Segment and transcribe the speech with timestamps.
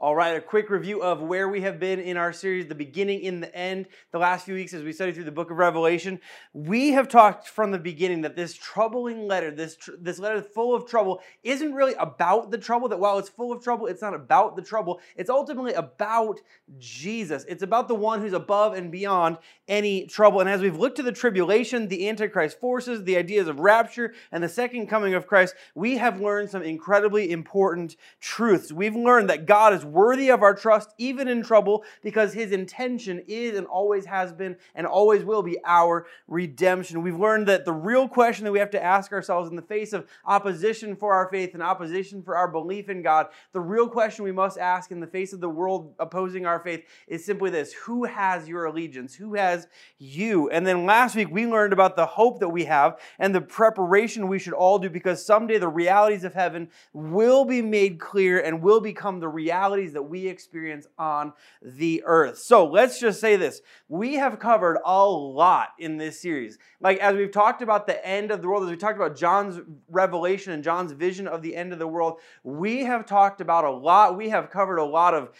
[0.00, 3.22] All right, a quick review of where we have been in our series, the beginning
[3.22, 6.20] in the end, the last few weeks as we study through the book of Revelation.
[6.52, 10.72] We have talked from the beginning that this troubling letter, this, tr- this letter full
[10.72, 14.14] of trouble, isn't really about the trouble, that while it's full of trouble, it's not
[14.14, 15.00] about the trouble.
[15.16, 16.38] It's ultimately about
[16.78, 17.44] Jesus.
[17.48, 20.38] It's about the one who's above and beyond any trouble.
[20.38, 24.44] And as we've looked to the tribulation, the Antichrist forces, the ideas of rapture, and
[24.44, 28.70] the second coming of Christ, we have learned some incredibly important truths.
[28.70, 33.22] We've learned that God is worthy of our trust, even in trouble, because his intention
[33.26, 37.02] is and always has been and always will be our redemption.
[37.02, 39.92] We've learned that the real question that we have to ask ourselves in the face
[39.92, 44.24] of opposition for our faith and opposition for our belief in God, the real question
[44.24, 47.72] we must ask in the face of the world opposing our faith is simply this
[47.72, 49.14] Who has your allegiance?
[49.14, 49.66] Who has
[49.98, 50.50] you?
[50.50, 54.28] And then last week we learned about the hope that we have and the preparation
[54.28, 58.62] we should all do because someday the realities of heaven will be made clear and
[58.62, 61.32] will become the reality realities that we experience on
[61.62, 62.38] the earth.
[62.38, 63.60] So let's just say this.
[63.88, 66.58] We have covered a lot in this series.
[66.80, 69.60] Like, as we've talked about the end of the world, as we talked about John's
[69.88, 73.70] revelation and John's vision of the end of the world, we have talked about a
[73.70, 74.16] lot.
[74.16, 75.30] We have covered a lot of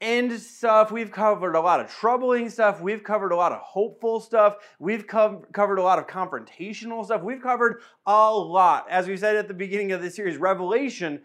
[0.00, 0.90] end stuff.
[0.90, 2.80] We've covered a lot of troubling stuff.
[2.80, 4.56] We've covered a lot of hopeful stuff.
[4.78, 7.22] We've co- covered a lot of confrontational stuff.
[7.22, 8.86] We've covered a lot.
[8.88, 11.20] As we said at the beginning of this series, Revelation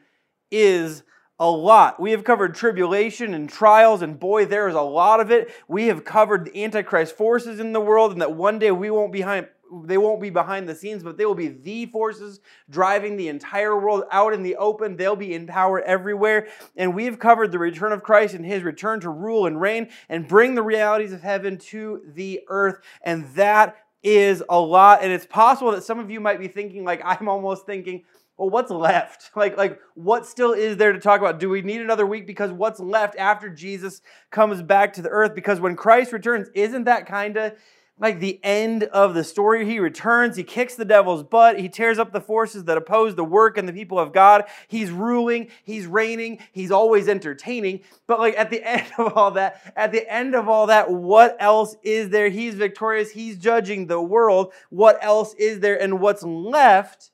[0.51, 1.03] is
[1.39, 1.99] a lot.
[1.99, 5.51] We have covered tribulation and trials, and boy, there is a lot of it.
[5.67, 9.11] We have covered the Antichrist forces in the world, and that one day we won't
[9.11, 9.47] behind
[9.83, 13.77] they won't be behind the scenes, but they will be the forces driving the entire
[13.77, 14.95] world out in the open.
[14.95, 16.47] They'll be in power everywhere.
[16.75, 20.27] And we've covered the return of Christ and his return to rule and reign and
[20.27, 22.79] bring the realities of heaven to the earth.
[23.01, 24.99] And that is a lot.
[25.01, 28.03] And it's possible that some of you might be thinking, like I'm almost thinking,
[28.37, 29.31] well, what's left?
[29.35, 31.39] Like, like what still is there to talk about?
[31.39, 32.25] Do we need another week?
[32.25, 35.35] Because what's left after Jesus comes back to the earth?
[35.35, 37.53] Because when Christ returns, isn't that kind of
[37.99, 39.65] like the end of the story?
[39.65, 43.23] He returns, he kicks the devil's butt, he tears up the forces that oppose the
[43.23, 44.45] work and the people of God.
[44.67, 47.81] He's ruling, he's reigning, he's always entertaining.
[48.07, 51.35] But like at the end of all that, at the end of all that, what
[51.39, 52.29] else is there?
[52.29, 54.53] He's victorious, he's judging the world.
[54.69, 55.79] What else is there?
[55.79, 57.11] And what's left?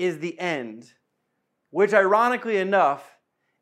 [0.00, 0.92] Is the end,
[1.70, 3.04] which ironically enough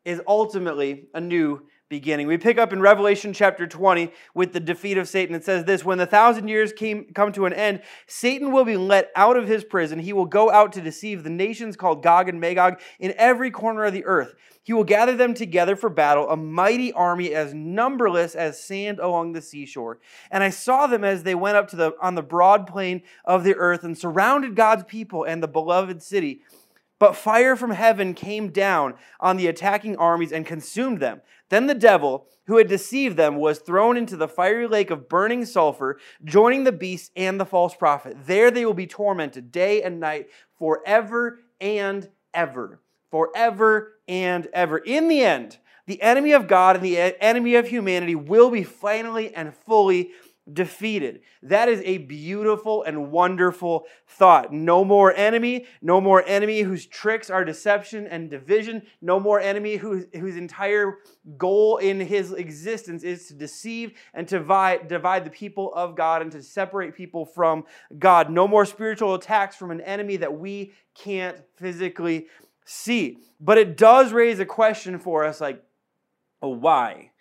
[0.05, 2.27] is ultimately a new beginning.
[2.27, 5.35] We pick up in Revelation chapter 20 with the defeat of Satan.
[5.35, 8.77] It says this When the thousand years came, come to an end, Satan will be
[8.77, 9.97] let out of his prison.
[9.97, 13.85] He will go out to deceive the nations called Gog and Magog in every corner
[13.85, 14.35] of the earth.
[14.61, 19.33] He will gather them together for battle, a mighty army as numberless as sand along
[19.33, 19.97] the seashore.
[20.29, 23.43] And I saw them as they went up to the, on the broad plain of
[23.43, 26.41] the earth and surrounded God's people and the beloved city.
[26.99, 31.21] But fire from heaven came down on the attacking armies and consumed them.
[31.47, 35.45] Then the devil, who had deceived them, was thrown into the fiery lake of burning
[35.45, 38.17] sulfur, joining the beast and the false prophet.
[38.25, 40.27] There they will be tormented day and night
[40.57, 42.81] forever and ever.
[43.09, 44.77] Forever and ever.
[44.77, 49.33] In the end, the enemy of God and the enemy of humanity will be finally
[49.33, 50.11] and fully
[50.53, 51.21] defeated.
[51.43, 54.53] That is a beautiful and wonderful thought.
[54.53, 59.75] No more enemy, no more enemy whose tricks are deception and division, no more enemy
[59.75, 60.99] whose, whose entire
[61.37, 66.21] goal in his existence is to deceive and to divide, divide the people of God
[66.21, 67.65] and to separate people from
[67.97, 68.29] God.
[68.29, 72.27] No more spiritual attacks from an enemy that we can't physically
[72.65, 73.17] see.
[73.39, 75.63] But it does raise a question for us like,
[76.41, 77.11] oh, why?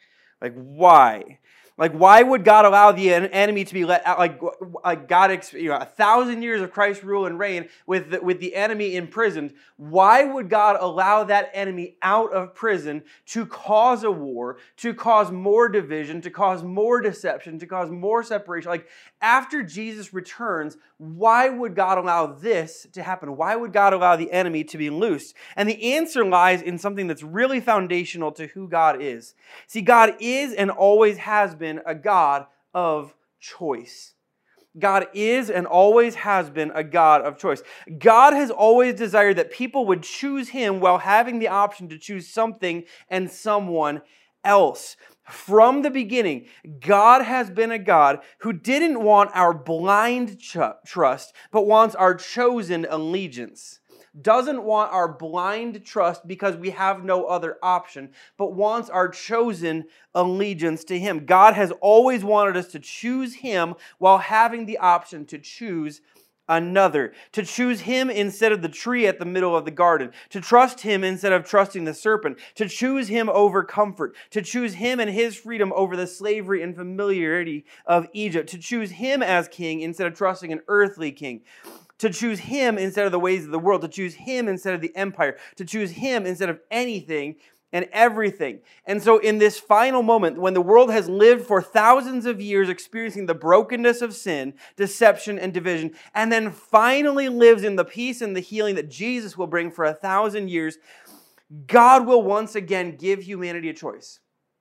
[0.40, 1.38] Like, why?
[1.78, 4.18] Like, why would God allow the enemy to be let out?
[4.18, 4.40] Like,
[4.84, 8.40] like God, you know, a thousand years of Christ's rule and reign with the, with
[8.40, 9.54] the enemy imprisoned.
[9.76, 15.30] Why would God allow that enemy out of prison to cause a war, to cause
[15.30, 18.70] more division, to cause more deception, to cause more separation?
[18.70, 18.88] Like,
[19.20, 23.36] after Jesus returns, why would God allow this to happen?
[23.36, 25.36] Why would God allow the enemy to be loosed?
[25.54, 29.34] And the answer lies in something that's really foundational to who God is.
[29.68, 34.14] See, God is and always has been been a God of choice.
[34.78, 37.62] God is and always has been a God of choice.
[37.98, 42.26] God has always desired that people would choose Him while having the option to choose
[42.28, 44.00] something and someone
[44.44, 44.96] else.
[45.24, 46.46] From the beginning,
[46.80, 52.86] God has been a God who didn't want our blind trust, but wants our chosen
[52.88, 53.80] allegiance
[54.22, 59.84] doesn't want our blind trust because we have no other option, but wants our chosen
[60.14, 61.26] allegiance to Him.
[61.26, 66.00] God has always wanted us to choose Him while having the option to choose
[66.48, 70.40] another, to choose him instead of the tree at the middle of the garden, to
[70.40, 74.98] trust him instead of trusting the serpent, to choose him over comfort, to choose him
[74.98, 79.80] and his freedom over the slavery and familiarity of Egypt, to choose him as king
[79.80, 81.42] instead of trusting an earthly king
[81.98, 84.80] to choose him instead of the ways of the world, to choose him instead of
[84.80, 87.36] the empire, to choose him instead of anything
[87.72, 88.60] and everything.
[88.86, 92.68] And so, in this final moment, when the world has lived for thousands of years
[92.68, 98.22] experiencing the brokenness of sin, deception, and division, and then finally lives in the peace
[98.22, 100.78] and the healing that Jesus will bring for a thousand years,
[101.66, 104.20] God will once again give humanity a choice.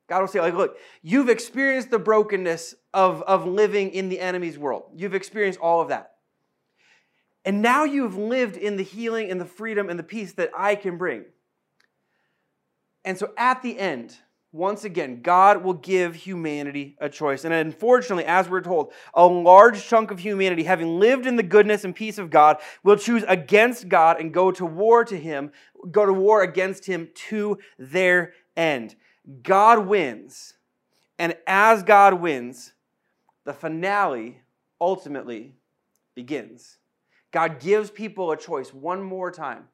[0.09, 4.57] God will say, like, look, you've experienced the brokenness of, of living in the enemy's
[4.57, 4.83] world.
[4.95, 6.11] You've experienced all of that.
[7.47, 10.75] And now you've lived in the healing and the freedom and the peace that I
[10.75, 11.23] can bring.
[13.05, 14.17] And so at the end,
[14.51, 17.45] once again, God will give humanity a choice.
[17.45, 21.85] And unfortunately, as we're told, a large chunk of humanity, having lived in the goodness
[21.85, 25.53] and peace of God, will choose against God and go to war to him,
[25.89, 28.93] go to war against him to their end.
[29.41, 30.55] God wins.
[31.17, 32.73] And as God wins,
[33.45, 34.41] the finale
[34.81, 35.55] ultimately
[36.13, 36.76] begins.
[37.37, 39.65] God gives people a choice one more time.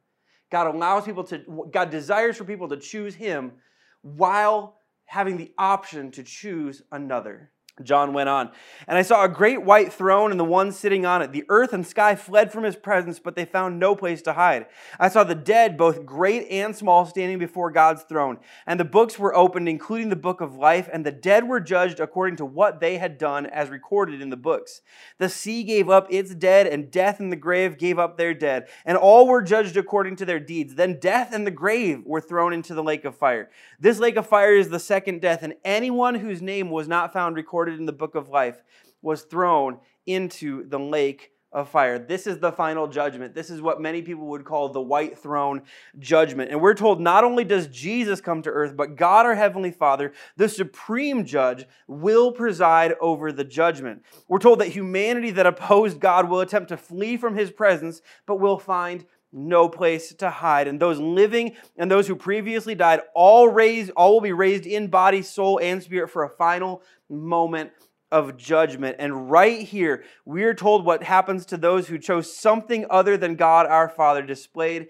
[0.51, 3.54] God allows people to, God desires for people to choose Him
[4.01, 4.75] while
[5.06, 7.53] having the option to choose another.
[7.81, 8.52] John went on,
[8.88, 11.31] and I saw a great white throne and the one sitting on it.
[11.31, 14.68] The earth and sky fled from his presence, but they found no place to hide.
[15.00, 18.38] I saw the dead, both great and small, standing before God's throne.
[18.68, 22.00] And the books were opened, including the book of life, and the dead were judged
[22.00, 24.81] according to what they had done, as recorded in the books.
[25.18, 28.68] The sea gave up its dead, and death and the grave gave up their dead,
[28.86, 30.76] and all were judged according to their deeds.
[30.76, 33.50] Then death and the grave were thrown into the lake of fire.
[33.80, 37.36] This lake of fire is the second death, and anyone whose name was not found
[37.36, 38.62] recorded recorded in the book of life,
[39.01, 41.98] was thrown into the lake of fire.
[41.98, 43.36] This is the final judgment.
[43.36, 45.62] This is what many people would call the white throne
[45.98, 46.51] judgment.
[46.51, 50.12] And we're told not only does Jesus come to earth, but God, our Heavenly Father,
[50.36, 54.04] the supreme judge, will preside over the judgment.
[54.27, 58.42] We're told that humanity that opposed God will attempt to flee from his presence, but
[58.42, 60.68] will find no place to hide.
[60.68, 64.88] And those living and those who previously died, all raised, all will be raised in
[64.88, 66.83] body, soul, and spirit for a final
[67.13, 67.71] moment
[68.12, 68.98] of judgment.
[69.00, 73.36] And right here, we are told what happens to those who chose something other than
[73.36, 74.89] God our Father, displayed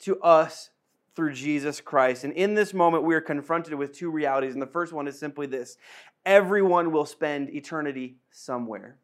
[0.00, 0.70] to us
[1.16, 2.24] through Jesus Christ.
[2.24, 4.54] And in this moment, we are confronted with two realities.
[4.54, 5.76] And the first one is simply this
[6.24, 8.98] everyone will spend eternity somewhere.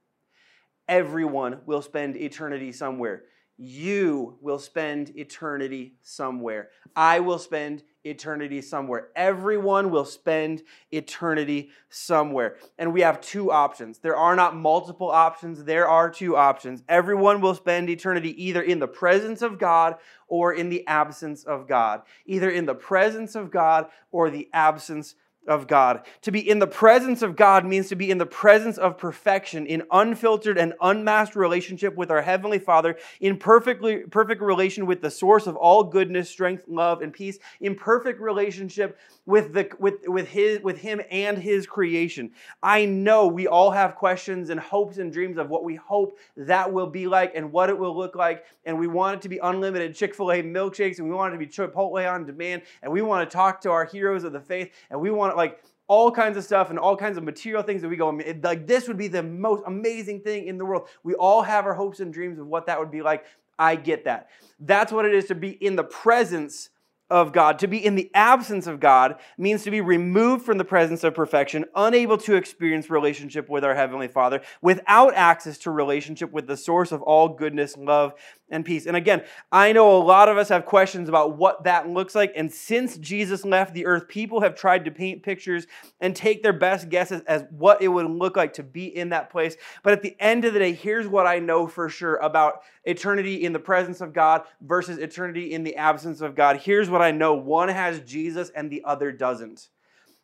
[0.88, 3.24] Everyone will spend eternity somewhere.
[3.58, 6.68] You will spend eternity somewhere.
[6.94, 9.08] I will spend eternity somewhere.
[9.16, 12.56] Everyone will spend eternity somewhere.
[12.78, 13.98] And we have two options.
[13.98, 16.82] There are not multiple options, there are two options.
[16.88, 19.96] Everyone will spend eternity either in the presence of God
[20.28, 22.02] or in the absence of God.
[22.24, 25.14] Either in the presence of God or the absence
[25.46, 26.06] of God.
[26.22, 29.66] To be in the presence of God means to be in the presence of perfection,
[29.66, 35.10] in unfiltered and unmasked relationship with our Heavenly Father, in perfectly, perfect relation with the
[35.10, 40.28] source of all goodness, strength, love, and peace, in perfect relationship with, the, with, with,
[40.28, 42.30] his, with Him and His creation.
[42.62, 46.72] I know we all have questions and hopes and dreams of what we hope that
[46.72, 49.38] will be like and what it will look like, and we want it to be
[49.38, 52.92] unlimited Chick fil A milkshakes, and we want it to be Chipotle on demand, and
[52.92, 56.10] we want to talk to our heroes of the faith, and we want like all
[56.10, 58.08] kinds of stuff and all kinds of material things that we go
[58.42, 60.88] like this would be the most amazing thing in the world.
[61.04, 63.24] We all have our hopes and dreams of what that would be like.
[63.58, 64.28] I get that.
[64.60, 66.70] That's what it is to be in the presence
[67.08, 67.58] of God.
[67.60, 71.14] To be in the absence of God means to be removed from the presence of
[71.14, 76.56] perfection, unable to experience relationship with our Heavenly Father, without access to relationship with the
[76.56, 78.14] source of all goodness, love,
[78.48, 78.86] and peace.
[78.86, 82.32] And again, I know a lot of us have questions about what that looks like.
[82.36, 85.66] And since Jesus left the earth, people have tried to paint pictures
[86.00, 89.30] and take their best guesses as what it would look like to be in that
[89.30, 89.56] place.
[89.82, 93.44] But at the end of the day, here's what I know for sure about eternity
[93.44, 96.58] in the presence of God versus eternity in the absence of God.
[96.58, 99.68] Here's what I know one has Jesus and the other doesn't.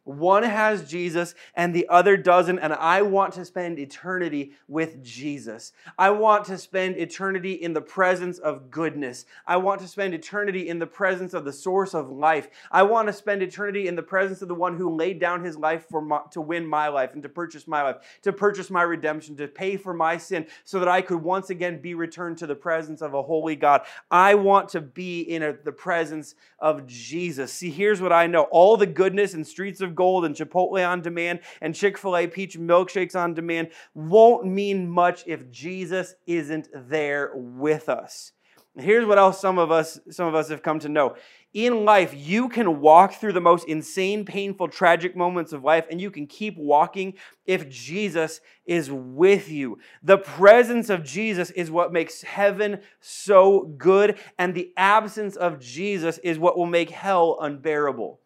[0.04, 5.72] One has Jesus and the other doesn't, and I want to spend eternity with Jesus.
[5.96, 9.26] I want to spend eternity in the presence of goodness.
[9.46, 12.48] I want to spend eternity in the presence of the source of life.
[12.72, 15.56] I want to spend eternity in the presence of the one who laid down his
[15.56, 18.82] life for my, to win my life and to purchase my life, to purchase my
[18.82, 22.48] redemption, to pay for my sin, so that I could once again be returned to
[22.48, 23.82] the presence of a holy God.
[24.10, 27.52] I want to be in a, the presence of Jesus.
[27.52, 31.00] See, here's what I know all the goodness and streets of gold and Chipotle on
[31.00, 36.68] demand and Chick fil A peach milkshakes on demand won't mean much if Jesus isn't
[36.74, 38.32] there with us.
[38.78, 41.16] Here's what else some of us some of us have come to know.
[41.52, 46.00] In life, you can walk through the most insane, painful, tragic moments of life and
[46.00, 47.12] you can keep walking
[47.44, 49.78] if Jesus is with you.
[50.02, 56.16] The presence of Jesus is what makes heaven so good and the absence of Jesus
[56.18, 58.21] is what will make hell unbearable.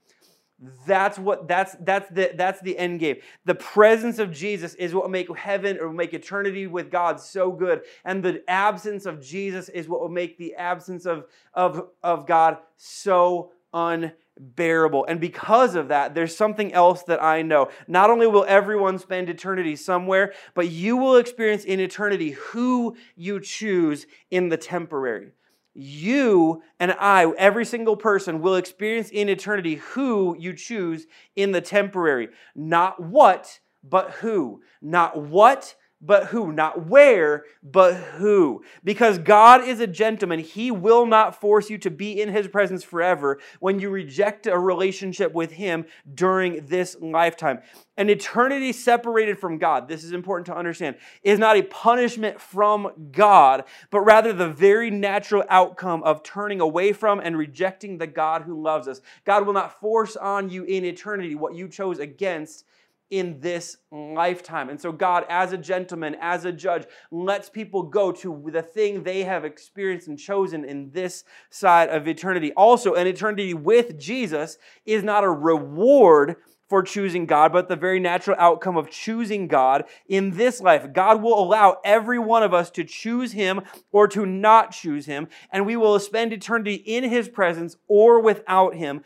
[0.87, 3.17] That's what that's that's the that's the end game.
[3.45, 7.53] The presence of Jesus is what will make heaven or make eternity with God so
[7.53, 7.83] good.
[8.07, 12.57] And the absence of Jesus is what will make the absence of, of, of God
[12.77, 15.05] so unbearable.
[15.05, 17.69] And because of that, there's something else that I know.
[17.87, 23.41] Not only will everyone spend eternity somewhere, but you will experience in eternity who you
[23.41, 25.33] choose in the temporary
[25.77, 31.07] you and I, every single person, will experience in eternity who you choose
[31.37, 32.29] in the temporary.
[32.55, 34.63] Not what, but who.
[34.81, 36.53] Not what, but who.
[36.53, 38.63] Not where, but who.
[38.85, 40.41] Because God is a gentleman.
[40.41, 44.59] He will not force you to be in His presence forever when you reject a
[44.59, 47.61] relationship with Him during this lifetime.
[47.97, 52.91] An eternity separated from God, this is important to understand, is not a punishment from
[53.11, 58.43] God, but rather the very natural outcome of turning away from and rejecting the God
[58.43, 59.01] who loves us.
[59.25, 62.67] God will not force on you in eternity what you chose against
[63.11, 64.69] in this lifetime.
[64.69, 69.03] And so, God, as a gentleman, as a judge, lets people go to the thing
[69.03, 72.53] they have experienced and chosen in this side of eternity.
[72.55, 76.37] Also, an eternity with Jesus is not a reward
[76.69, 80.93] for choosing God, but the very natural outcome of choosing God in this life.
[80.93, 85.29] God will allow every one of us to choose Him or to not choose Him,
[85.53, 89.03] and we will spend eternity in His presence or without Him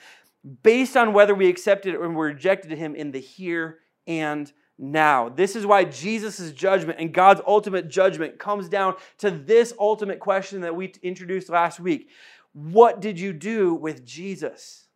[0.63, 3.79] based on whether we accepted or rejected Him in the here
[4.11, 5.29] and now.
[5.29, 10.63] This is why Jesus' judgment and God's ultimate judgment comes down to this ultimate question
[10.63, 12.11] that we introduced last week.
[12.53, 14.89] What did you do with Jesus?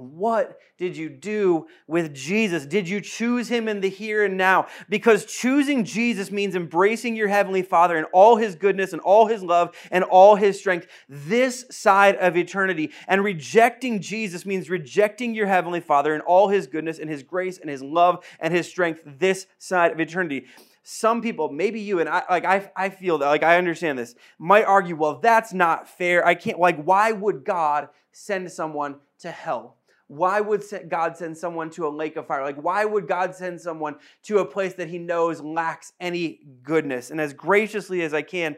[0.00, 2.64] What did you do with Jesus?
[2.64, 4.66] Did you choose him in the here and now?
[4.88, 9.42] Because choosing Jesus means embracing your heavenly Father and all his goodness and all his
[9.42, 12.92] love and all his strength this side of eternity.
[13.08, 17.58] And rejecting Jesus means rejecting your heavenly Father and all his goodness and his grace
[17.58, 20.46] and his love and his strength this side of eternity
[20.82, 24.14] some people maybe you and i like I, I feel that like i understand this
[24.38, 29.30] might argue well that's not fair i can't like why would god send someone to
[29.30, 29.76] hell
[30.10, 32.42] why would God send someone to a lake of fire?
[32.42, 37.12] Like, why would God send someone to a place that he knows lacks any goodness?
[37.12, 38.56] And as graciously as I can,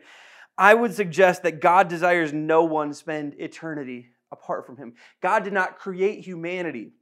[0.56, 4.94] I would suggest that God desires no one spend eternity apart from him.
[5.20, 6.92] God did not create humanity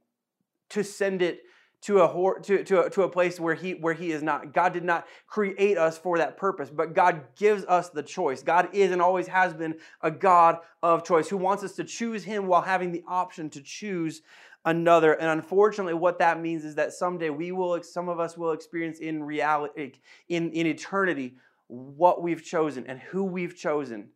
[0.71, 1.39] to send it
[1.81, 4.53] to a, to, to, a, to a place where he, where he is not.
[4.53, 8.43] God did not create us for that purpose, but God gives us the choice.
[8.43, 12.23] God is and always has been a God of choice who wants us to choose
[12.23, 14.21] him while having the option to choose
[14.65, 15.13] another.
[15.13, 18.99] And unfortunately, what that means is that someday we will, some of us will experience
[18.99, 19.93] in reality,
[20.29, 21.35] in, in eternity,
[21.67, 24.09] what we've chosen and who we've chosen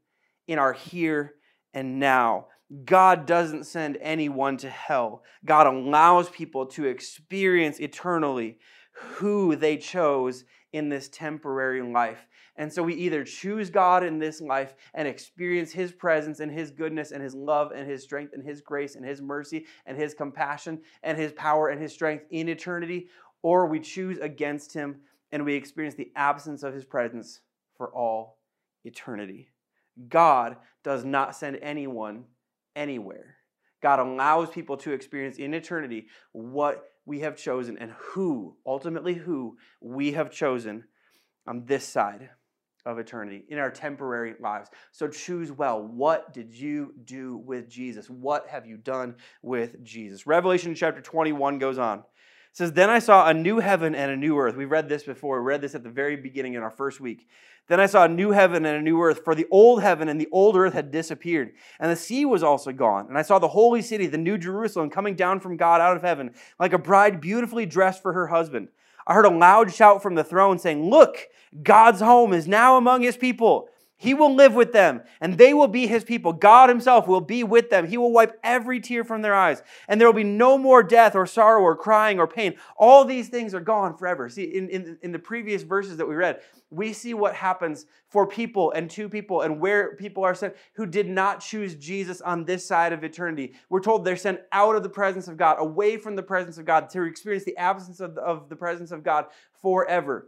[0.47, 1.35] in our here
[1.73, 2.47] and now.
[2.83, 5.23] God doesn't send anyone to hell.
[5.45, 8.57] God allows people to experience eternally
[8.93, 12.27] who they chose in this temporary life.
[12.57, 16.71] And so we either choose God in this life and experience His presence and His
[16.71, 20.13] goodness and His love and His strength and His grace and His mercy and His
[20.13, 23.07] compassion and His power and His strength in eternity,
[23.41, 27.41] or we choose against Him and we experience the absence of His presence
[27.77, 28.39] for all
[28.85, 29.49] eternity.
[30.07, 32.25] God does not send anyone
[32.75, 33.37] anywhere.
[33.81, 39.57] God allows people to experience in eternity what we have chosen and who, ultimately, who
[39.81, 40.85] we have chosen
[41.47, 42.29] on this side
[42.85, 44.69] of eternity in our temporary lives.
[44.91, 45.81] So choose well.
[45.81, 48.09] What did you do with Jesus?
[48.09, 50.27] What have you done with Jesus?
[50.27, 52.03] Revelation chapter 21 goes on.
[52.55, 54.55] It says, Then I saw a new heaven and a new earth.
[54.55, 55.41] We read this before.
[55.41, 57.27] We read this at the very beginning in our first week.
[57.67, 60.21] Then I saw a new heaven and a new earth, for the old heaven and
[60.21, 63.07] the old earth had disappeared, and the sea was also gone.
[63.09, 66.01] And I saw the holy city, the new Jerusalem, coming down from God out of
[66.01, 68.69] heaven, like a bride beautifully dressed for her husband.
[69.05, 71.27] I heard a loud shout from the throne saying, Look,
[71.61, 73.67] God's home is now among his people,
[73.97, 76.33] He will live with them, and they will be his people.
[76.33, 77.87] God himself will be with them.
[77.87, 81.15] He will wipe every tear from their eyes, and there will be no more death
[81.15, 82.55] or sorrow or crying or pain.
[82.75, 84.27] All these things are gone forever.
[84.27, 88.27] See, in, in, in the previous verses that we read, we see what happens for
[88.27, 92.43] people and to people and where people are sent who did not choose Jesus on
[92.43, 93.53] this side of eternity.
[93.69, 96.65] We're told they're sent out of the presence of God, away from the presence of
[96.65, 99.27] God, to experience the absence of of the presence of God
[99.61, 100.27] forever.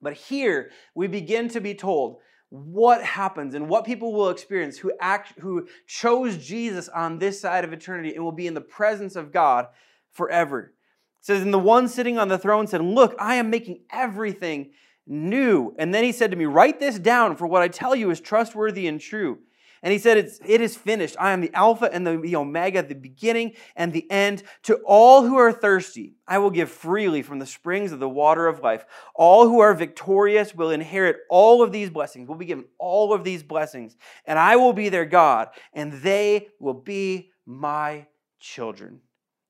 [0.00, 2.20] But here we begin to be told
[2.52, 7.64] what happens and what people will experience who act who chose Jesus on this side
[7.64, 9.68] of eternity and will be in the presence of God
[10.10, 10.74] forever.
[11.20, 14.72] It says, And the one sitting on the throne said, Look, I am making everything
[15.06, 15.74] new.
[15.78, 18.20] And then he said to me, Write this down, for what I tell you is
[18.20, 19.38] trustworthy and true.
[19.82, 21.16] And he said, it's, It is finished.
[21.18, 24.44] I am the Alpha and the, the Omega, the beginning and the end.
[24.64, 28.46] To all who are thirsty, I will give freely from the springs of the water
[28.46, 28.84] of life.
[29.14, 33.24] All who are victorious will inherit all of these blessings, will be given all of
[33.24, 33.96] these blessings.
[34.24, 38.06] And I will be their God, and they will be my
[38.38, 39.00] children.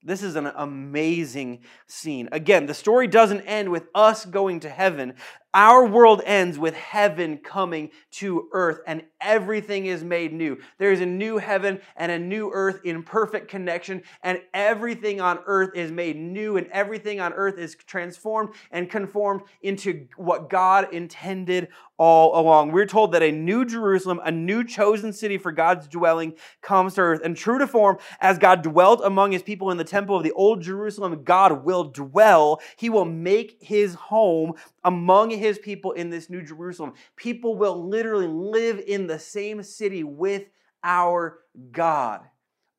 [0.05, 2.29] This is an amazing scene.
[2.33, 5.15] Again, the story doesn't end with us going to heaven.
[5.55, 10.59] Our world ends with heaven coming to earth and everything is made new.
[10.79, 15.39] There is a new heaven and a new earth in perfect connection, and everything on
[15.47, 20.93] earth is made new, and everything on earth is transformed and conformed into what God
[20.93, 21.69] intended
[21.99, 22.73] all along.
[22.73, 27.03] We're told that a new Jerusalem, a new chosen city for God's dwelling, comes to
[27.03, 27.21] earth.
[27.25, 30.33] And true to form, as God dwelt among his people in the temple of the
[30.33, 32.61] old Jerusalem, God will dwell.
[32.77, 36.95] He will make his home among his people in this new Jerusalem.
[37.17, 40.45] People will literally live in the same city with
[40.83, 41.41] our
[41.73, 42.21] God.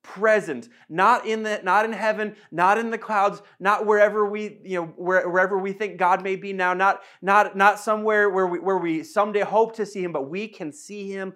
[0.02, 4.82] Present, not in the, not in heaven, not in the clouds, not wherever we, you
[4.82, 8.60] know, where, wherever we think God may be now, not, not, not somewhere where we,
[8.60, 11.34] where we someday hope to see Him, but we can see Him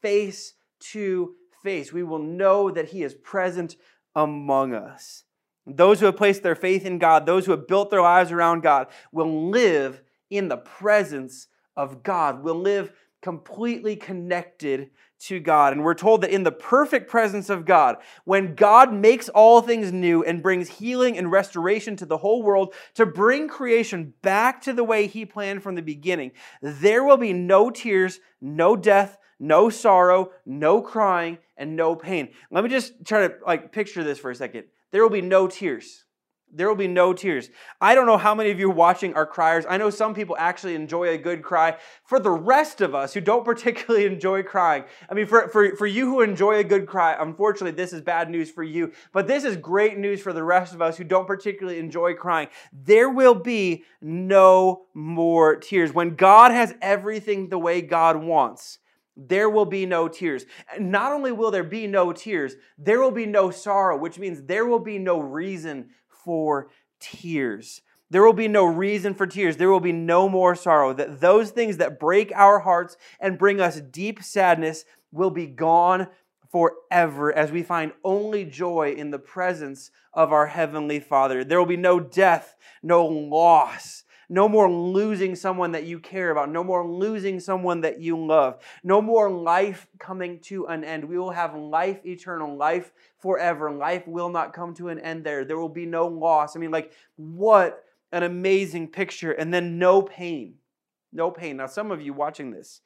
[0.00, 0.54] face
[0.92, 1.92] to face.
[1.92, 3.76] We will know that He is present
[4.14, 5.24] among us.
[5.66, 8.62] Those who have placed their faith in God, those who have built their lives around
[8.62, 12.42] God, will live in the presence of God.
[12.42, 12.92] We'll live
[13.22, 15.72] completely connected to God.
[15.72, 19.92] And we're told that in the perfect presence of God, when God makes all things
[19.92, 24.72] new and brings healing and restoration to the whole world to bring creation back to
[24.72, 29.70] the way He planned from the beginning, there will be no tears, no death, no
[29.70, 32.28] sorrow, no crying, and no pain.
[32.50, 34.64] Let me just try to like picture this for a second.
[34.92, 36.05] There will be no tears.
[36.56, 37.50] There will be no tears.
[37.82, 39.66] I don't know how many of you watching are criers.
[39.68, 41.76] I know some people actually enjoy a good cry.
[42.02, 45.86] For the rest of us who don't particularly enjoy crying, I mean, for, for, for
[45.86, 48.92] you who enjoy a good cry, unfortunately, this is bad news for you.
[49.12, 52.48] But this is great news for the rest of us who don't particularly enjoy crying.
[52.72, 55.92] There will be no more tears.
[55.92, 58.78] When God has everything the way God wants,
[59.14, 60.46] there will be no tears.
[60.78, 64.66] Not only will there be no tears, there will be no sorrow, which means there
[64.66, 65.90] will be no reason
[66.26, 66.68] for
[67.00, 67.80] tears.
[68.10, 69.56] There will be no reason for tears.
[69.56, 70.92] There will be no more sorrow.
[70.92, 76.08] That those things that break our hearts and bring us deep sadness will be gone
[76.50, 81.44] forever as we find only joy in the presence of our heavenly Father.
[81.44, 86.50] There will be no death, no loss, no more losing someone that you care about.
[86.50, 88.58] No more losing someone that you love.
[88.82, 91.04] No more life coming to an end.
[91.04, 93.70] We will have life eternal, life forever.
[93.70, 95.44] Life will not come to an end there.
[95.44, 96.56] There will be no loss.
[96.56, 99.32] I mean, like, what an amazing picture.
[99.32, 100.54] And then no pain.
[101.16, 101.56] No pain.
[101.56, 102.82] Now, some of you watching this,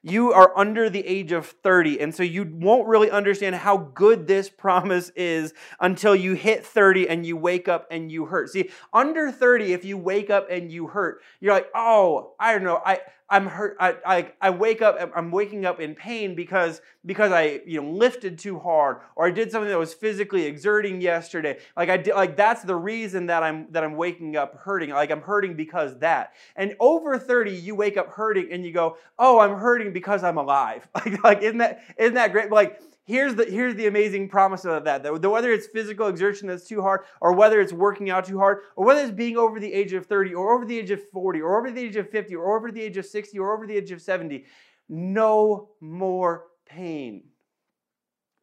[0.00, 4.28] you are under the age of 30, and so you won't really understand how good
[4.28, 8.50] this promise is until you hit 30 and you wake up and you hurt.
[8.50, 12.62] See, under 30, if you wake up and you hurt, you're like, oh, I don't
[12.62, 13.00] know, I,
[13.34, 13.76] I'm hurt.
[13.80, 14.96] I, I, I wake up.
[15.16, 19.32] I'm waking up in pain because because I you know lifted too hard or I
[19.32, 21.58] did something that was physically exerting yesterday.
[21.76, 22.14] Like I did.
[22.14, 24.90] Like that's the reason that I'm that I'm waking up hurting.
[24.90, 26.34] Like I'm hurting because that.
[26.54, 30.38] And over 30, you wake up hurting and you go, oh, I'm hurting because I'm
[30.38, 30.86] alive.
[30.94, 32.52] Like like isn't that isn't that great?
[32.52, 36.66] Like here's the here's the amazing promise of that, that whether it's physical exertion that's
[36.66, 39.72] too hard or whether it's working out too hard or whether it's being over the
[39.72, 42.34] age of 30 or over the age of 40 or over the age of 50
[42.34, 44.44] or over the age of 60 or over the age of 70
[44.88, 47.24] no more pain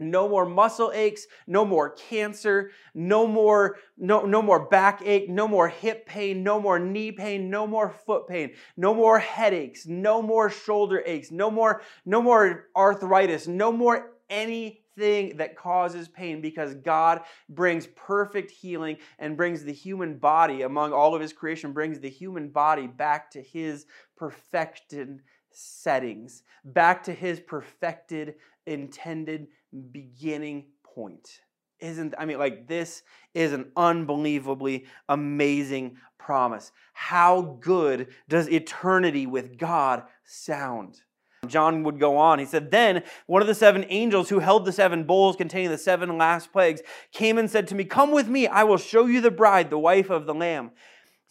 [0.02, 5.68] no more muscle aches no more cancer no more no, no more backache no more
[5.68, 10.50] hip pain no more knee pain no more foot pain no more headaches no more
[10.50, 17.22] shoulder aches no more no more arthritis no more anything that causes pain because God
[17.50, 22.10] brings perfect healing and brings the human body, among all of his creation, brings the
[22.10, 23.86] human body back to his
[24.18, 29.48] perfected settings, back to his perfected, intended
[29.92, 31.42] beginning point.
[31.80, 36.72] Isn't, I mean, like, this is an unbelievably amazing promise.
[36.94, 41.02] How good does eternity with God sound?
[41.52, 42.40] John would go on.
[42.40, 45.78] He said, Then one of the seven angels who held the seven bowls containing the
[45.78, 49.22] seven last plagues came and said to me, Come with me, I will show you
[49.22, 50.72] the bride, the wife of the Lamb.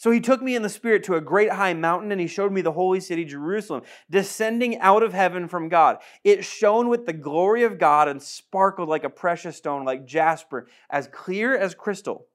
[0.01, 2.53] So he took me in the Spirit to a great high mountain, and he showed
[2.53, 5.99] me the holy city, Jerusalem, descending out of heaven from God.
[6.25, 10.69] It shone with the glory of God and sparkled like a precious stone, like jasper,
[10.89, 12.29] as clear as crystal.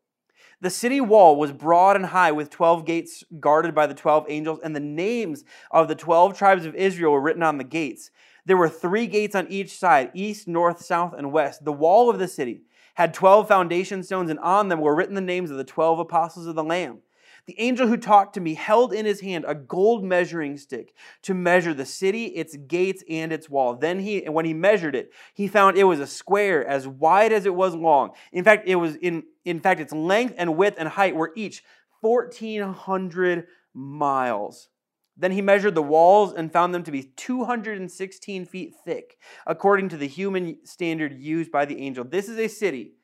[0.62, 4.60] The city wall was broad and high, with 12 gates guarded by the 12 angels,
[4.64, 8.10] and the names of the 12 tribes of Israel were written on the gates.
[8.46, 11.66] There were three gates on each side east, north, south, and west.
[11.66, 12.62] The wall of the city
[12.96, 16.48] had 12 foundation stones, and on them were written the names of the 12 apostles
[16.48, 17.00] of the Lamb.
[17.48, 21.36] The angel who talked to me held in his hand a gold measuring stick to
[21.36, 23.76] measure the city, its gates, and its wall.
[23.76, 27.46] Then he, when he measured it, he found it was a square as wide as
[27.46, 28.12] it was long.
[28.32, 31.64] In fact, it was in, in fact, its length and width and height were each
[32.02, 34.70] 1,400 miles.
[35.18, 39.98] Then he measured the walls and found them to be 216 feet thick, according to
[39.98, 42.04] the human standard used by the angel.
[42.04, 42.96] This is a city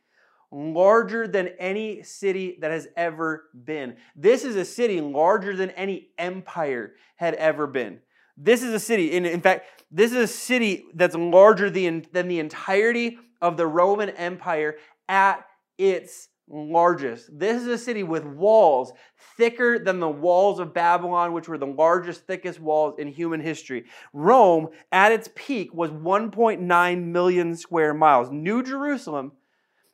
[0.52, 3.96] larger than any city that has ever been.
[4.16, 8.00] This is a city larger than any empire had ever been.
[8.38, 12.28] This is a city, in, in fact, this is a city that's larger than, than
[12.28, 15.46] the entirety of the Roman Empire at
[15.78, 17.30] its largest.
[17.38, 18.92] This is a city with walls
[19.38, 23.86] thicker than the walls of Babylon, which were the largest, thickest walls in human history.
[24.14, 28.32] Rome, at its peak, was 1.9 million square miles.
[28.32, 29.32] New Jerusalem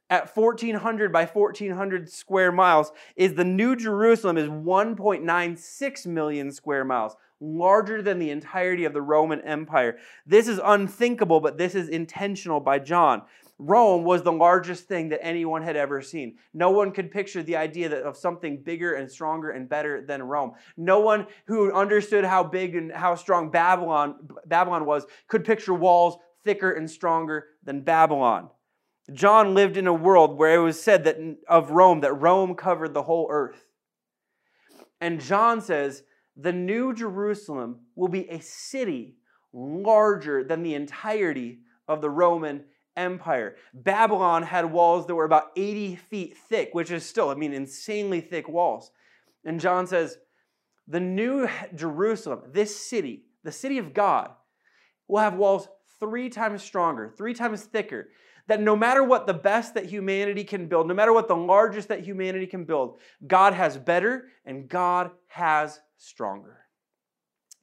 [0.10, 7.15] at 1400 by 1400 square miles is the New Jerusalem is 1.96 million square miles,
[7.39, 9.98] larger than the entirety of the Roman Empire.
[10.26, 13.24] This is unthinkable, but this is intentional by John.
[13.60, 16.38] Rome was the largest thing that anyone had ever seen.
[16.54, 20.54] No one could picture the idea of something bigger and stronger and better than Rome.
[20.78, 24.15] No one who understood how big and how strong Babylon,
[24.46, 28.50] Babylon was could picture walls thicker and stronger than Babylon.
[29.13, 31.17] John lived in a world where it was said that
[31.48, 33.65] of Rome that Rome covered the whole earth.
[35.00, 36.04] And John says
[36.36, 39.15] the new Jerusalem will be a city
[39.54, 42.65] larger than the entirety of the Roman
[42.98, 43.56] Empire.
[43.74, 48.22] Babylon had walls that were about 80 feet thick, which is still, I mean, insanely
[48.22, 48.91] thick walls.
[49.46, 50.17] And John says,
[50.88, 54.32] the new Jerusalem, this city, the city of God,
[55.08, 55.67] will have walls
[56.00, 58.10] three times stronger, three times thicker
[58.48, 61.90] that no matter what the best that humanity can build, no matter what the largest
[61.90, 66.58] that humanity can build, God has better and God has stronger.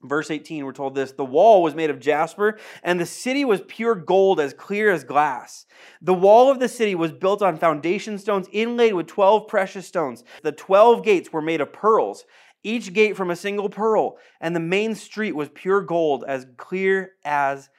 [0.03, 3.61] Verse 18, we're told this the wall was made of jasper, and the city was
[3.67, 5.65] pure gold as clear as glass.
[6.01, 10.23] The wall of the city was built on foundation stones inlaid with 12 precious stones.
[10.43, 12.25] The 12 gates were made of pearls,
[12.63, 17.13] each gate from a single pearl, and the main street was pure gold as clear
[17.23, 17.69] as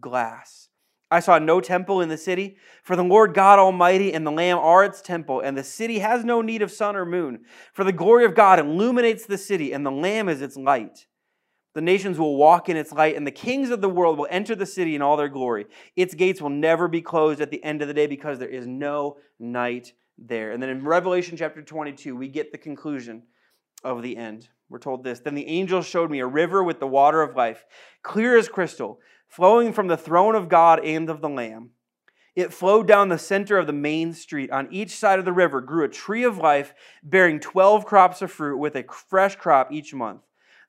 [0.00, 0.68] glass.
[1.10, 4.58] I saw no temple in the city, for the Lord God Almighty and the Lamb
[4.58, 7.44] are its temple, and the city has no need of sun or moon.
[7.72, 11.06] For the glory of God illuminates the city, and the Lamb is its light.
[11.74, 14.56] The nations will walk in its light, and the kings of the world will enter
[14.56, 15.66] the city in all their glory.
[15.94, 18.66] Its gates will never be closed at the end of the day because there is
[18.66, 20.52] no night there.
[20.52, 23.22] And then in Revelation chapter 22, we get the conclusion
[23.84, 24.48] of the end.
[24.68, 27.64] We're told this Then the angel showed me a river with the water of life,
[28.02, 31.70] clear as crystal flowing from the throne of God and of the Lamb.
[32.34, 34.50] It flowed down the center of the main street.
[34.50, 38.30] On each side of the river grew a tree of life, bearing 12 crops of
[38.30, 40.20] fruit with a fresh crop each month.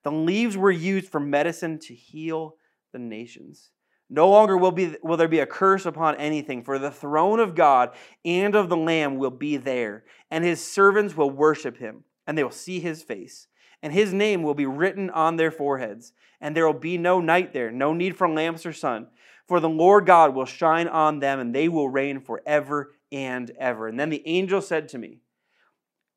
[0.04, 2.56] The leaves were used for medicine to heal
[2.94, 3.72] the nations.
[4.10, 7.56] No longer will, be, will there be a curse upon anything, for the throne of
[7.56, 7.94] God
[8.24, 12.44] and of the Lamb will be there, and his servants will worship him, and they
[12.46, 13.48] will see his face
[13.82, 16.14] and his name will be written on their foreheads.
[16.42, 19.08] And there will be no night there, no need for lamps or sun.
[19.48, 23.88] For the Lord God will shine on them, and they will reign forever and ever.
[23.88, 25.20] And then the angel said to me,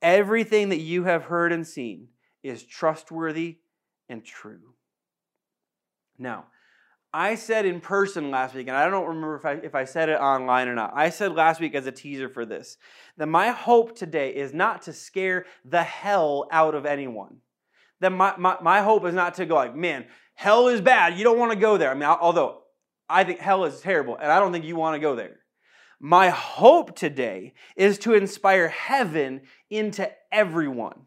[0.03, 2.09] Everything that you have heard and seen
[2.43, 3.59] is trustworthy
[4.09, 4.75] and true.
[6.19, 6.47] Now,
[7.13, 10.09] I said in person last week, and I don't remember if I, if I said
[10.09, 10.93] it online or not.
[10.95, 12.79] I said last week as a teaser for this
[13.17, 17.39] that my hope today is not to scare the hell out of anyone
[18.01, 21.19] then my, my, my hope is not to go like, man, hell is bad.
[21.19, 21.91] You don't want to go there.
[21.91, 22.63] I mean, although
[23.09, 25.37] I think hell is terrible and I don't think you want to go there.
[26.01, 31.07] My hope today is to inspire heaven into everyone.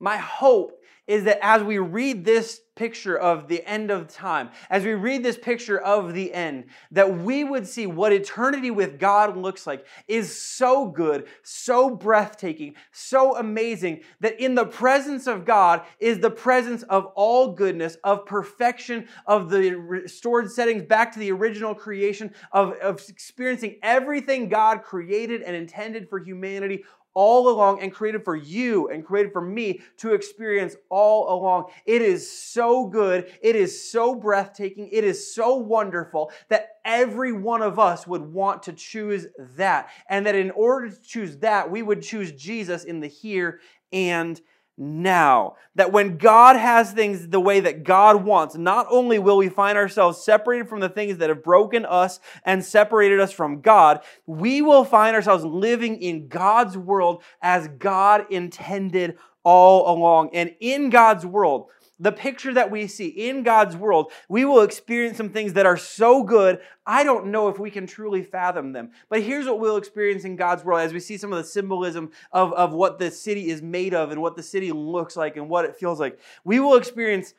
[0.00, 0.75] My hope
[1.06, 5.22] is that as we read this picture of the end of time, as we read
[5.22, 9.86] this picture of the end, that we would see what eternity with God looks like
[10.06, 16.30] is so good, so breathtaking, so amazing that in the presence of God is the
[16.30, 22.32] presence of all goodness, of perfection, of the restored settings back to the original creation,
[22.52, 26.84] of, of experiencing everything God created and intended for humanity
[27.16, 31.64] all along and created for you and created for me to experience all along.
[31.86, 33.32] It is so good.
[33.40, 34.90] It is so breathtaking.
[34.92, 39.26] It is so wonderful that every one of us would want to choose
[39.56, 39.88] that.
[40.10, 43.60] And that in order to choose that, we would choose Jesus in the here
[43.92, 44.38] and
[44.76, 45.56] now.
[45.74, 49.76] That when God has things the way that God wants, not only will we find
[49.76, 54.62] ourselves separated from the things that have broken us and separated us from God, we
[54.62, 60.30] will find ourselves living in God's world as God intended all along.
[60.34, 65.16] And in God's world, the picture that we see in God's world, we will experience
[65.16, 68.90] some things that are so good, I don't know if we can truly fathom them.
[69.08, 72.10] But here's what we'll experience in God's world as we see some of the symbolism
[72.32, 75.48] of, of what the city is made of and what the city looks like and
[75.48, 76.18] what it feels like.
[76.44, 77.34] We will experience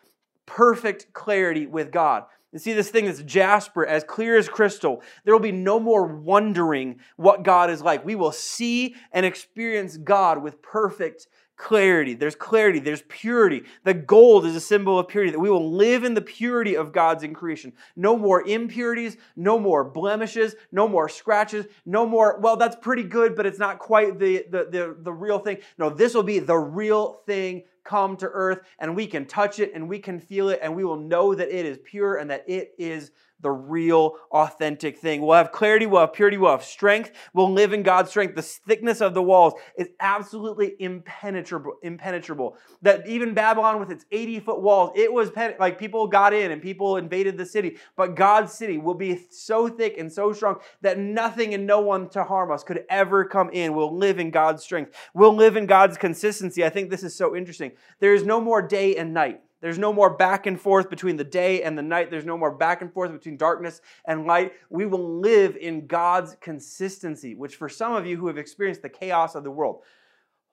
[0.46, 2.26] perfect clarity with God.
[2.54, 5.04] You see this thing that's jasper, as clear as crystal.
[5.26, 8.06] There will be no more wondering what God is like.
[8.06, 12.14] We will see and experience God with perfect clarity.
[12.14, 12.80] There's clarity.
[12.80, 13.64] There's purity.
[13.84, 16.92] The gold is a symbol of purity, that we will live in the purity of
[16.92, 17.74] God's in creation.
[17.96, 23.36] No more impurities, no more blemishes, no more scratches, no more, well, that's pretty good,
[23.36, 25.58] but it's not quite the, the, the, the real thing.
[25.78, 29.72] No, this will be the real thing come to earth, and we can touch it
[29.74, 32.44] and we can feel it, and we will know that it is pure and that
[32.48, 35.22] it is the real, authentic thing.
[35.22, 37.12] We'll have clarity, we'll have purity, we'll have strength.
[37.34, 38.36] We'll live in God's strength.
[38.36, 41.74] The thickness of the walls is absolutely impenetrable.
[41.84, 42.58] impenetrable.
[42.82, 46.52] That even Babylon, with its 80 foot walls, it was pen- like people got in
[46.52, 47.78] and people invaded the city.
[47.96, 52.10] But God's city will be so thick and so strong that nothing and no one
[52.10, 53.76] to harm us could ever come in.
[53.76, 54.96] We'll live in God's strength.
[55.14, 56.66] We'll live in God's consistency.
[56.66, 57.72] I think this is so interesting.
[58.00, 59.42] There is no more day and night.
[59.60, 62.12] There's no more back and forth between the day and the night.
[62.12, 64.54] There's no more back and forth between darkness and light.
[64.70, 68.90] We will live in God's consistency, which for some of you who have experienced the
[68.90, 69.82] chaos of the world,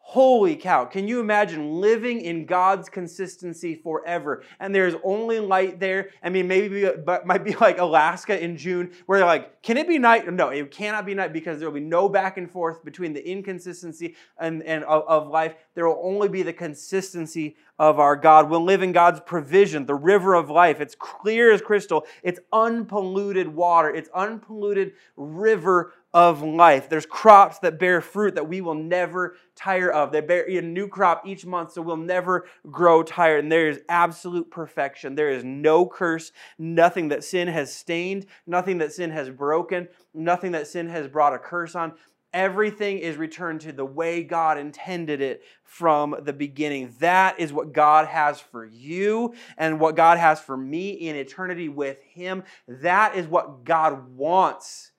[0.06, 0.84] Holy cow.
[0.84, 4.42] Can you imagine living in God's consistency forever?
[4.60, 6.10] And there's only light there.
[6.22, 9.88] I mean, maybe but might be like Alaska in June, where they're like, can it
[9.88, 10.30] be night?
[10.30, 13.26] No, it cannot be night because there will be no back and forth between the
[13.26, 15.54] inconsistency and, and of, of life.
[15.74, 18.48] There will only be the consistency of our God.
[18.48, 20.80] We'll live in God's provision, the river of life.
[20.80, 22.06] It's clear as crystal.
[22.22, 23.90] It's unpolluted water.
[23.90, 26.88] It's unpolluted river of life.
[26.88, 30.12] There's crops that bear fruit that we will never tire of.
[30.12, 33.40] They bear a new crop each month, so we'll never grow tired.
[33.40, 35.16] And there is absolute perfection.
[35.16, 40.52] There is no curse, nothing that sin has stained, nothing that sin has broken, nothing
[40.52, 41.94] that sin has brought a curse on.
[42.34, 46.92] Everything is returned to the way God intended it from the beginning.
[46.98, 51.68] That is what God has for you and what God has for me in eternity
[51.68, 52.42] with Him.
[52.66, 54.90] That is what God wants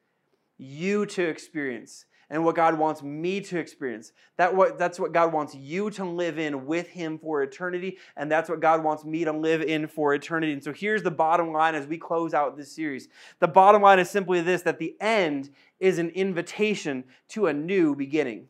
[0.58, 4.11] you to experience and what God wants me to experience.
[4.38, 8.31] That what, that's what God wants you to live in with Him for eternity, and
[8.31, 10.53] that's what God wants me to live in for eternity.
[10.53, 13.07] And so here's the bottom line as we close out this series.
[13.39, 17.95] The bottom line is simply this that the end is an invitation to a new
[17.95, 18.47] beginning.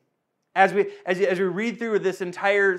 [0.56, 2.78] As we, as, as we read through this entire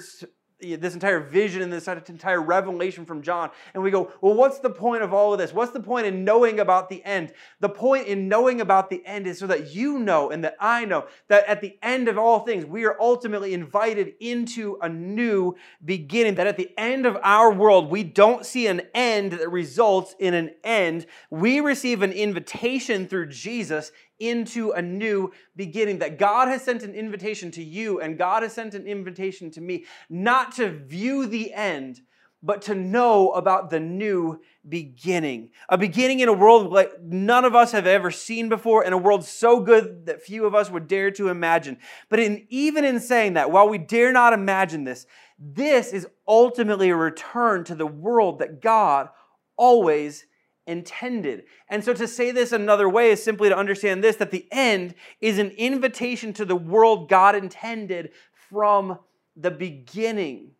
[0.60, 3.50] this entire vision and this entire revelation from John.
[3.74, 5.52] And we go, well, what's the point of all of this?
[5.52, 7.32] What's the point in knowing about the end?
[7.60, 10.86] The point in knowing about the end is so that you know and that I
[10.86, 15.56] know that at the end of all things, we are ultimately invited into a new
[15.84, 16.36] beginning.
[16.36, 20.32] That at the end of our world, we don't see an end that results in
[20.32, 21.06] an end.
[21.30, 25.98] We receive an invitation through Jesus into a new beginning.
[25.98, 29.60] That God has sent an invitation to you and God has sent an invitation to
[29.60, 32.00] me, not to view the end,
[32.42, 35.50] but to know about the new beginning.
[35.68, 38.98] A beginning in a world like none of us have ever seen before, in a
[38.98, 41.78] world so good that few of us would dare to imagine.
[42.08, 45.06] But in, even in saying that, while we dare not imagine this,
[45.38, 49.08] this is ultimately a return to the world that God
[49.56, 50.26] always
[50.66, 51.44] intended.
[51.68, 54.94] And so to say this another way is simply to understand this that the end
[55.20, 58.10] is an invitation to the world God intended
[58.50, 58.98] from
[59.36, 60.52] the beginning.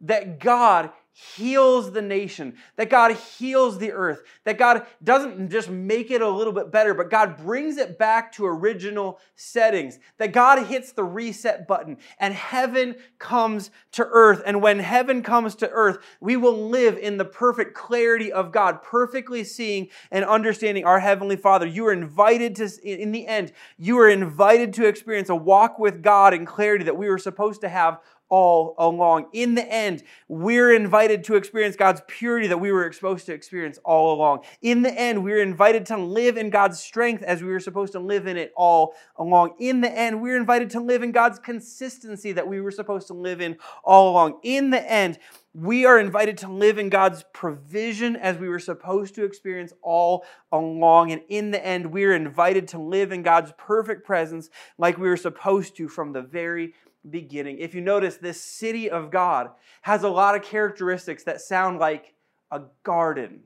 [0.00, 6.10] That God heals the nation, that God heals the earth, that God doesn't just make
[6.10, 10.66] it a little bit better, but God brings it back to original settings, that God
[10.66, 14.42] hits the reset button and heaven comes to earth.
[14.46, 18.82] And when heaven comes to earth, we will live in the perfect clarity of God,
[18.82, 21.66] perfectly seeing and understanding our Heavenly Father.
[21.66, 26.02] You are invited to, in the end, you are invited to experience a walk with
[26.02, 27.98] God in clarity that we were supposed to have
[28.30, 29.26] all along.
[29.32, 33.78] In the end, we're invited to experience God's purity that we were supposed to experience
[33.84, 34.40] all along.
[34.62, 38.00] In the end, we're invited to live in God's strength as we were supposed to
[38.00, 39.56] live in it all along.
[39.58, 43.14] In the end, we're invited to live in God's consistency that we were supposed to
[43.14, 44.38] live in all along.
[44.42, 45.18] In the end,
[45.52, 50.24] we are invited to live in God's provision as we were supposed to experience all
[50.52, 51.10] along.
[51.10, 55.08] And in the end, we are invited to live in God's perfect presence like we
[55.08, 56.74] were supposed to from the very
[57.08, 57.58] beginning.
[57.58, 59.50] If you notice, this city of God
[59.82, 62.14] has a lot of characteristics that sound like
[62.50, 63.40] a garden.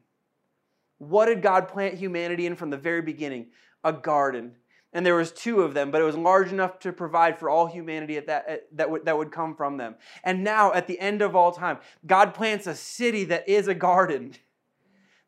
[0.99, 3.49] What did God plant humanity in from the very beginning?
[3.85, 4.53] A garden.
[4.93, 7.67] And there was two of them, but it was large enough to provide for all
[7.67, 9.97] humanity at that, at, that, that would come from them.
[10.23, 13.75] And now, at the end of all time, God plants a city that is a
[13.75, 14.35] garden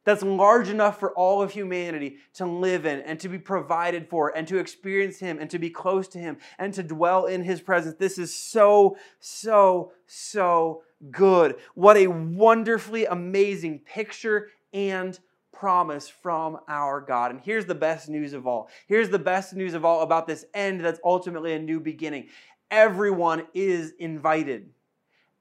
[0.07, 4.35] that's large enough for all of humanity to live in and to be provided for
[4.35, 7.61] and to experience Him and to be close to Him and to dwell in His
[7.61, 7.97] presence.
[7.99, 11.57] This is so, so, so good.
[11.75, 15.19] What a wonderfully amazing picture and
[15.53, 17.33] promise from our God.
[17.33, 18.69] And here's the best news of all.
[18.87, 22.29] Here's the best news of all about this end that's ultimately a new beginning.
[22.71, 24.71] Everyone is invited.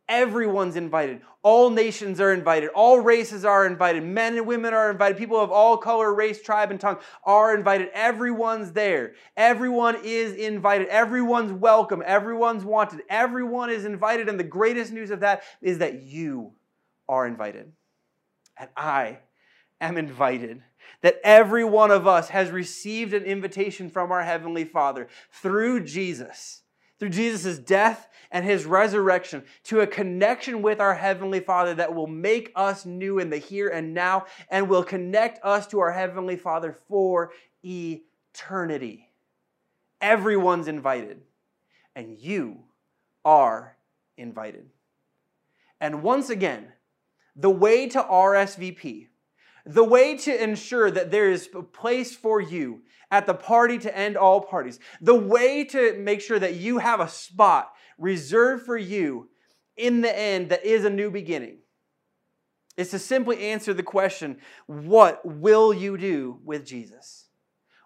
[0.08, 1.22] Everyone's invited.
[1.42, 2.70] All nations are invited.
[2.76, 4.04] All races are invited.
[4.04, 5.18] Men and women are invited.
[5.18, 7.90] People of all color, race, tribe, and tongue are invited.
[7.94, 9.14] Everyone's there.
[9.36, 10.88] Everyone is invited.
[10.90, 12.04] Everyone's welcome.
[12.06, 13.02] Everyone's wanted.
[13.10, 14.30] Everyone is invited.
[14.30, 16.54] And the greatest news of that is that you
[17.10, 17.72] are invited.
[18.58, 19.20] And I
[19.82, 20.62] am invited.
[21.02, 26.62] That every one of us has received an invitation from our Heavenly Father through Jesus
[27.00, 32.08] through Jesus' death and his resurrection to a connection with our Heavenly Father that will
[32.08, 36.36] make us new in the here and now and will connect us to our Heavenly
[36.36, 37.32] Father for
[37.64, 39.10] eternity.
[40.02, 41.22] Everyone's invited,
[41.96, 42.60] and you
[43.24, 43.78] are
[44.18, 44.70] invited.
[45.80, 46.68] And once again,
[47.36, 49.08] the way to RSVP,
[49.66, 53.98] the way to ensure that there is a place for you at the party to
[53.98, 54.80] end all parties.
[55.02, 59.30] The way to make sure that you have a spot reserved for you
[59.78, 61.60] in the end that is a new beginning
[62.78, 67.25] is to simply answer the question what will you do with Jesus?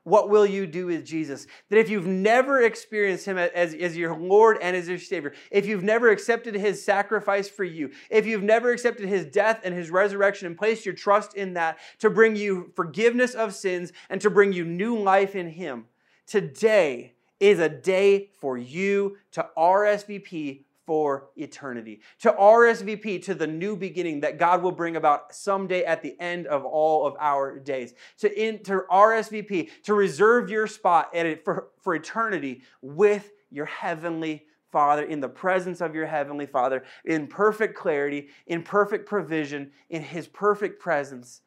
[0.04, 1.48] What will you do with Jesus?
[1.70, 5.66] That if you've never experienced Him as, as your Lord and as your Savior, if
[5.66, 9.92] you've never accepted His sacrifice for you, if you've never accepted His death and His
[9.92, 14.30] resurrection and placed your trust in that to bring you forgiveness of sins and to
[14.30, 15.86] bring you new life in Him,
[16.26, 22.02] today is a day for you to RSVP for eternity.
[22.22, 26.48] To RSVP to the new beginning that God will bring about someday at the end
[26.48, 27.94] of all of our days.
[28.22, 34.48] To, to RSVP, to reserve your spot at it for, for eternity with your heavenly
[34.72, 40.02] Father, in the presence of your Heavenly Father, in perfect clarity, in perfect provision, in
[40.02, 41.42] His perfect presence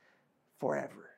[0.60, 1.10] forever.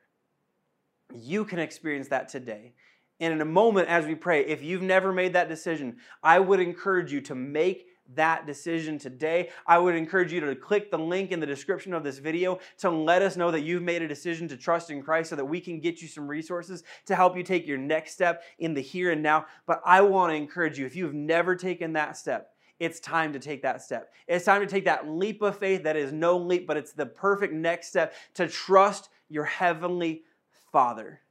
[1.13, 2.73] You can experience that today.
[3.19, 6.59] And in a moment, as we pray, if you've never made that decision, I would
[6.59, 9.49] encourage you to make that decision today.
[9.65, 12.89] I would encourage you to click the link in the description of this video to
[12.89, 15.59] let us know that you've made a decision to trust in Christ so that we
[15.59, 19.11] can get you some resources to help you take your next step in the here
[19.11, 19.45] and now.
[19.65, 23.39] But I want to encourage you, if you've never taken that step, it's time to
[23.39, 24.11] take that step.
[24.27, 27.05] It's time to take that leap of faith that is no leap, but it's the
[27.05, 30.23] perfect next step to trust your heavenly
[30.71, 31.21] Father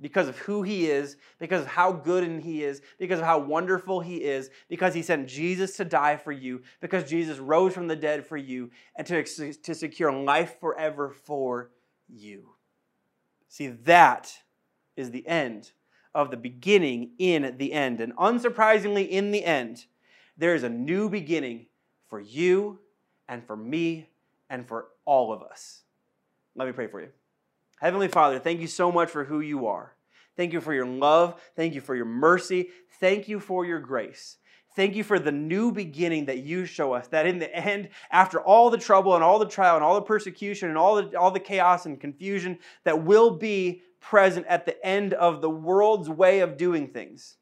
[0.00, 4.00] because of who he is, because of how good he is, because of how wonderful
[4.00, 7.96] he is, because he sent Jesus to die for you, because Jesus rose from the
[7.96, 11.70] dead for you, and to, to secure life forever for
[12.08, 12.50] you.
[13.48, 14.32] See, that
[14.96, 15.72] is the end
[16.14, 18.00] of the beginning in the end.
[18.00, 19.86] And unsurprisingly, in the end,
[20.36, 21.66] there is a new beginning
[22.08, 22.78] for you
[23.28, 24.08] and for me
[24.48, 25.82] and for all of us.
[26.54, 27.08] Let me pray for you.
[27.80, 29.94] Heavenly Father, thank you so much for who you are.
[30.36, 31.40] Thank you for your love.
[31.56, 32.70] Thank you for your mercy.
[33.00, 34.38] Thank you for your grace.
[34.76, 37.08] Thank you for the new beginning that you show us.
[37.08, 40.02] That in the end, after all the trouble and all the trial and all the
[40.02, 44.86] persecution and all the, all the chaos and confusion that will be present at the
[44.86, 47.38] end of the world's way of doing things,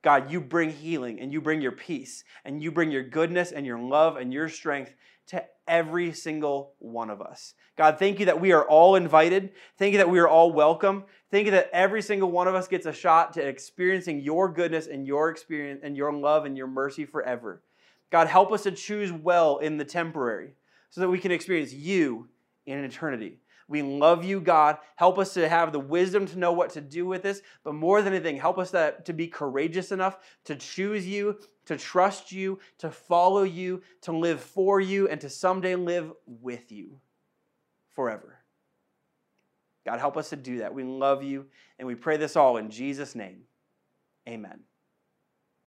[0.00, 3.66] God, you bring healing and you bring your peace and you bring your goodness and
[3.66, 4.94] your love and your strength
[5.28, 7.54] to every single one of us.
[7.76, 9.50] God, thank you that we are all invited.
[9.78, 11.04] Thank you that we are all welcome.
[11.30, 14.86] Thank you that every single one of us gets a shot to experiencing your goodness
[14.86, 17.62] and your experience and your love and your mercy forever.
[18.10, 20.54] God, help us to choose well in the temporary
[20.90, 22.28] so that we can experience you
[22.64, 23.38] in eternity.
[23.68, 24.78] We love you, God.
[24.94, 27.42] Help us to have the wisdom to know what to do with this.
[27.64, 31.36] But more than anything, help us to be courageous enough to choose you,
[31.66, 36.72] to trust you, to follow you, to live for you, and to someday live with
[36.72, 37.00] you
[37.94, 38.38] forever.
[39.84, 40.74] God, help us to do that.
[40.74, 41.46] We love you,
[41.78, 43.42] and we pray this all in Jesus' name.
[44.28, 44.65] Amen.